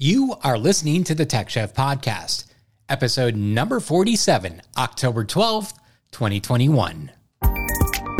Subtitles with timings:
[0.00, 2.44] You are listening to the Tech Chef Podcast,
[2.88, 5.72] episode number 47, October 12th,
[6.12, 7.10] 2021.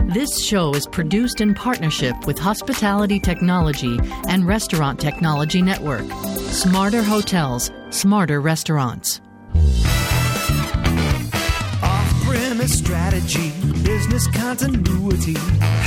[0.06, 3.96] This show is produced in partnership with Hospitality Technology
[4.26, 6.10] and Restaurant Technology Network.
[6.50, 9.20] Smarter hotels, smarter restaurants.
[12.68, 13.50] Strategy,
[13.82, 15.34] business continuity.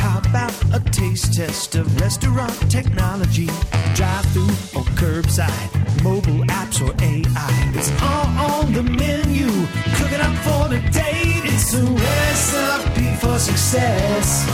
[0.01, 3.45] How about a taste test of restaurant technology?
[3.93, 5.69] Drive-through or curbside,
[6.03, 7.71] mobile apps or AI.
[7.75, 9.47] It's all on the menu.
[9.95, 11.45] Cooking up for the date.
[11.45, 14.47] It's a recipe for success.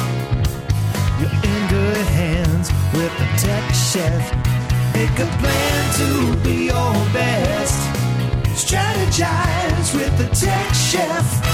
[1.20, 4.22] You're in good hands with the tech chef.
[4.94, 7.80] Make a plan to be your best.
[8.58, 11.47] Strategize with the tech chef.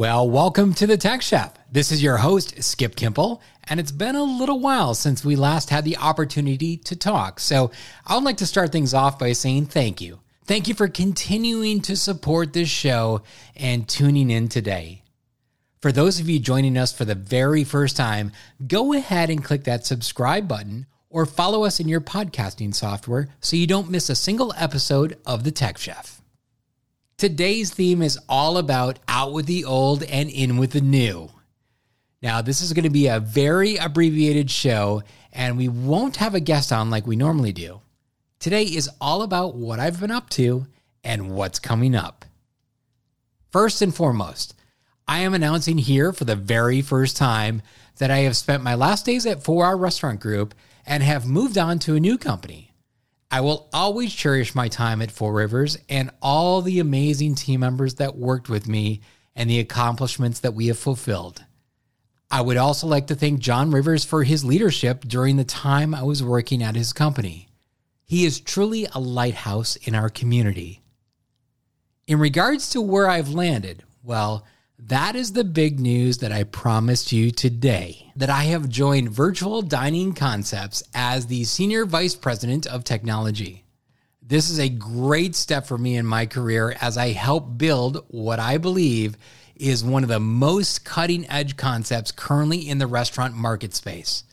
[0.00, 1.52] Well, welcome to the Tech Chef.
[1.70, 5.68] This is your host, Skip Kimpel, and it's been a little while since we last
[5.68, 7.38] had the opportunity to talk.
[7.38, 7.70] So
[8.06, 10.20] I would like to start things off by saying thank you.
[10.46, 13.20] Thank you for continuing to support this show
[13.54, 15.02] and tuning in today.
[15.82, 18.32] For those of you joining us for the very first time,
[18.66, 23.54] go ahead and click that subscribe button or follow us in your podcasting software so
[23.54, 26.19] you don't miss a single episode of The Tech Chef.
[27.20, 31.28] Today's theme is all about out with the old and in with the new.
[32.22, 36.40] Now, this is going to be a very abbreviated show, and we won't have a
[36.40, 37.82] guest on like we normally do.
[38.38, 40.66] Today is all about what I've been up to
[41.04, 42.24] and what's coming up.
[43.50, 44.54] First and foremost,
[45.06, 47.60] I am announcing here for the very first time
[47.98, 50.54] that I have spent my last days at 4R Restaurant Group
[50.86, 52.69] and have moved on to a new company.
[53.30, 57.94] I will always cherish my time at Four Rivers and all the amazing team members
[57.94, 59.02] that worked with me
[59.36, 61.44] and the accomplishments that we have fulfilled.
[62.28, 66.02] I would also like to thank John Rivers for his leadership during the time I
[66.02, 67.48] was working at his company.
[68.04, 70.82] He is truly a lighthouse in our community.
[72.08, 74.44] In regards to where I've landed, well,
[74.86, 79.62] that is the big news that I promised you today that I have joined Virtual
[79.62, 83.64] Dining Concepts as the Senior Vice President of Technology.
[84.22, 88.38] This is a great step for me in my career as I help build what
[88.38, 89.18] I believe
[89.54, 94.24] is one of the most cutting edge concepts currently in the restaurant market space.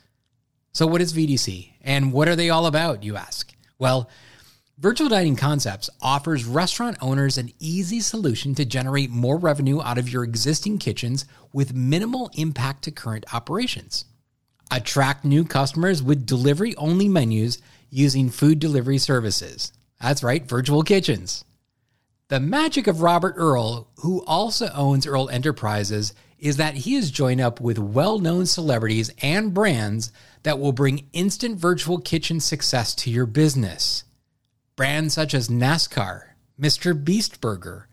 [0.71, 3.53] So, what is VDC and what are they all about, you ask?
[3.79, 4.09] Well,
[4.79, 10.07] Virtual Dining Concepts offers restaurant owners an easy solution to generate more revenue out of
[10.07, 14.05] your existing kitchens with minimal impact to current operations.
[14.69, 17.57] Attract new customers with delivery only menus
[17.89, 19.73] using food delivery services.
[19.99, 21.43] That's right, virtual kitchens.
[22.27, 27.41] The magic of Robert Earl, who also owns Earl Enterprises, is that he has joined
[27.41, 30.11] up with well known celebrities and brands
[30.43, 34.03] that will bring instant virtual kitchen success to your business.
[34.77, 36.21] Brands such as NASCAR,
[36.61, 37.03] Mr.
[37.03, 37.87] Beast Burger,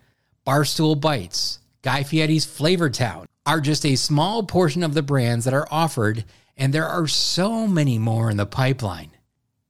[0.46, 5.54] Barstool Bites, Guy Fieri's Flavor Town are just a small portion of the brands that
[5.54, 6.26] are offered,
[6.58, 9.12] and there are so many more in the pipeline.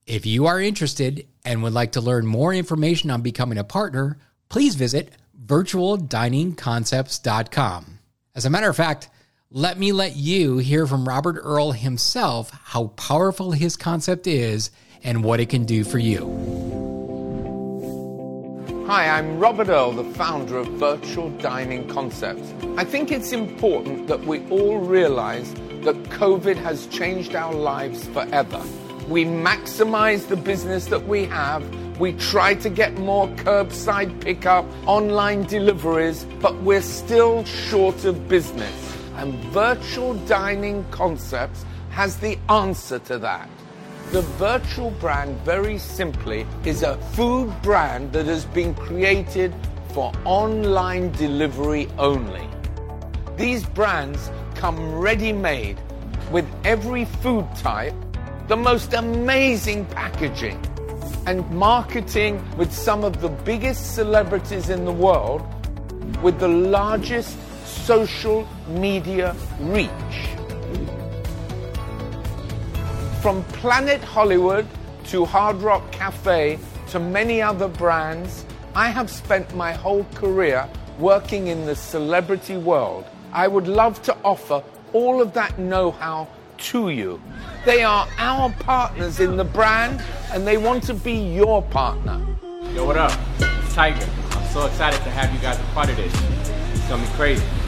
[0.08, 4.18] If you are interested and would like to learn more information on becoming a partner,
[4.48, 5.12] please visit
[5.46, 7.98] virtualdiningconcepts.com.
[8.34, 9.08] As a matter of fact,
[9.50, 14.72] let me let you hear from Robert Earl himself how powerful his concept is
[15.04, 16.30] and what it can do for you.
[18.86, 22.52] Hi, I'm Robert Earl, the founder of Virtual Dining Concepts.
[22.76, 25.54] I think it's important that we all realize
[25.84, 28.62] that COVID has changed our lives forever.
[29.08, 31.62] We maximize the business that we have.
[31.98, 38.96] We try to get more curbside pickup, online deliveries, but we're still short of business.
[39.16, 43.48] And Virtual Dining Concepts has the answer to that.
[44.12, 49.52] The virtual brand, very simply, is a food brand that has been created
[49.92, 52.48] for online delivery only.
[53.36, 55.78] These brands come ready made
[56.30, 57.94] with every food type,
[58.46, 60.60] the most amazing packaging,
[61.26, 65.42] and marketing with some of the biggest celebrities in the world
[66.22, 67.36] with the largest
[67.66, 69.90] social media reach.
[73.24, 74.66] From Planet Hollywood
[75.04, 78.44] to Hard Rock Cafe to many other brands,
[78.74, 80.68] I have spent my whole career
[80.98, 83.06] working in the celebrity world.
[83.32, 84.62] I would love to offer
[84.92, 86.28] all of that know how
[86.68, 87.18] to you.
[87.64, 92.20] They are our partners in the brand and they want to be your partner.
[92.74, 93.18] Yo, what up?
[93.38, 94.06] It's Tiger.
[94.32, 96.12] I'm so excited to have you guys a part of this.
[96.74, 97.63] It's gonna be crazy.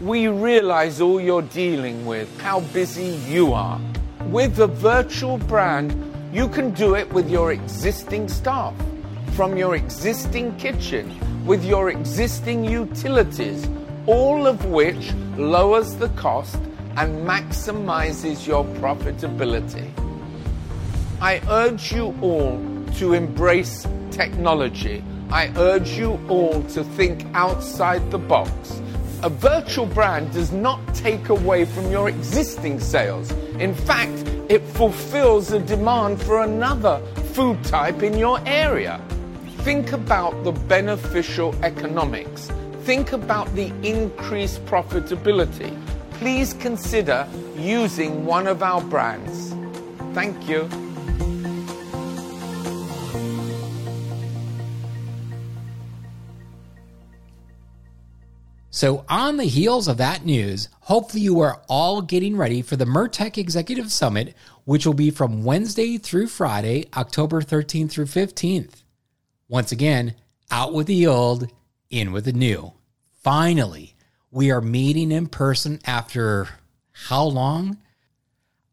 [0.00, 3.80] We realize all you're dealing with, how busy you are.
[4.26, 5.92] With a virtual brand,
[6.32, 8.74] you can do it with your existing staff,
[9.32, 11.12] from your existing kitchen,
[11.44, 13.68] with your existing utilities,
[14.06, 16.60] all of which lowers the cost
[16.96, 19.90] and maximizes your profitability.
[21.20, 22.62] I urge you all
[22.98, 25.02] to embrace technology.
[25.28, 28.80] I urge you all to think outside the box.
[29.24, 33.32] A virtual brand does not take away from your existing sales.
[33.58, 34.16] In fact,
[34.48, 39.00] it fulfills a demand for another food type in your area.
[39.64, 42.52] Think about the beneficial economics.
[42.82, 45.76] Think about the increased profitability.
[46.12, 47.26] Please consider
[47.56, 49.52] using one of our brands.
[50.14, 50.68] Thank you.
[58.78, 62.84] So, on the heels of that news, hopefully you are all getting ready for the
[62.84, 64.36] MURTEC Executive Summit,
[64.66, 68.84] which will be from Wednesday through Friday, October 13th through 15th.
[69.48, 70.14] Once again,
[70.52, 71.50] out with the old,
[71.90, 72.72] in with the new.
[73.20, 73.96] Finally,
[74.30, 76.48] we are meeting in person after
[76.92, 77.78] how long?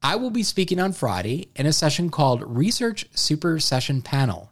[0.04, 4.52] I will be speaking on Friday in a session called Research Super Session Panel.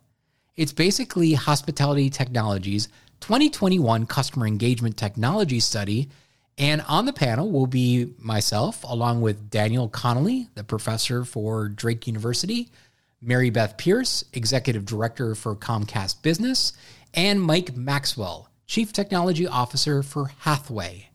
[0.56, 2.90] It's basically hospitality technologies
[3.24, 6.10] 2021 Customer Engagement Technology Study.
[6.58, 12.06] And on the panel will be myself, along with Daniel Connolly, the professor for Drake
[12.06, 12.70] University,
[13.22, 16.74] Mary Beth Pierce, executive director for Comcast Business,
[17.14, 21.08] and Mike Maxwell, chief technology officer for Hathway.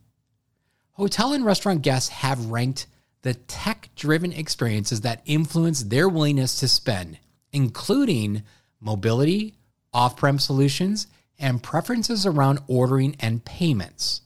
[0.92, 2.86] Hotel and restaurant guests have ranked
[3.20, 7.18] the tech driven experiences that influence their willingness to spend,
[7.52, 8.44] including
[8.80, 9.56] mobility,
[9.92, 11.06] off prem solutions,
[11.38, 14.22] and preferences around ordering and payments.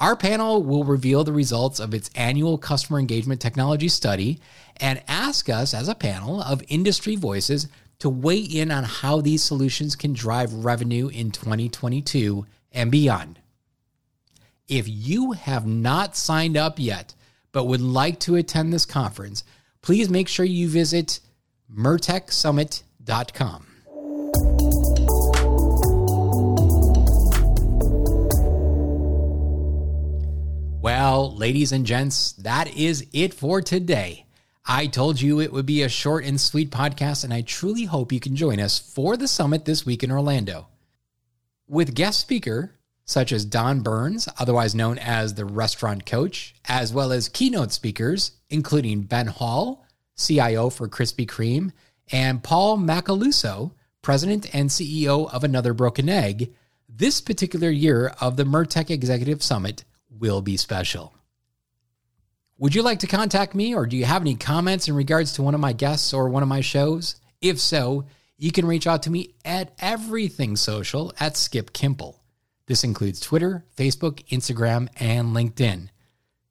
[0.00, 4.40] Our panel will reveal the results of its annual customer engagement technology study
[4.76, 7.68] and ask us, as a panel of industry voices,
[8.00, 13.38] to weigh in on how these solutions can drive revenue in 2022 and beyond.
[14.68, 17.14] If you have not signed up yet,
[17.52, 19.44] but would like to attend this conference,
[19.80, 21.20] please make sure you visit
[21.72, 23.73] murtecsummit.com.
[31.04, 34.24] Well, ladies and gents, that is it for today.
[34.64, 38.10] I told you it would be a short and sweet podcast, and I truly hope
[38.10, 40.68] you can join us for the summit this week in Orlando.
[41.68, 47.12] With guest speaker such as Don Burns, otherwise known as the restaurant coach, as well
[47.12, 49.84] as keynote speakers, including Ben Hall,
[50.16, 51.72] CIO for Krispy Kreme,
[52.12, 56.54] and Paul Macaluso, president and CEO of Another Broken Egg,
[56.88, 59.84] this particular year of the MURTEC Executive Summit
[60.18, 61.14] will be special.
[62.58, 65.42] Would you like to contact me or do you have any comments in regards to
[65.42, 67.16] one of my guests or one of my shows?
[67.40, 68.06] If so,
[68.38, 72.16] you can reach out to me at everything social at Skip Kimpel.
[72.66, 75.88] This includes Twitter, Facebook, Instagram, and LinkedIn.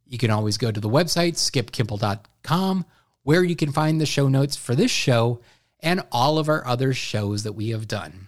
[0.06, 2.86] You can always go to the website skipkimpel.com
[3.24, 5.42] where you can find the show notes for this show
[5.80, 8.27] and all of our other shows that we have done.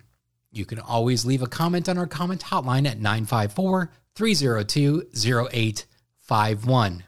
[0.52, 7.04] You can always leave a comment on our comment hotline at 954 302 0851.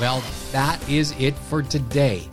[0.00, 2.28] Well, that is it for today.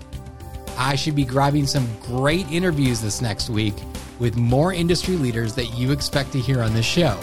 [0.78, 3.76] I should be grabbing some great interviews this next week
[4.18, 7.19] with more industry leaders that you expect to hear on the show.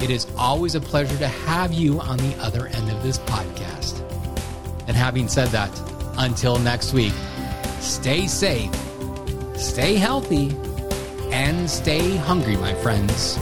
[0.00, 4.00] It is always a pleasure to have you on the other end of this podcast.
[4.88, 5.70] And having said that,
[6.16, 7.12] until next week,
[7.80, 8.74] stay safe,
[9.56, 10.50] stay healthy,
[11.30, 13.38] and stay hungry, my friends.